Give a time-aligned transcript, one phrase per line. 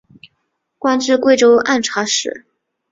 [0.79, 2.47] 官至贵州按察使。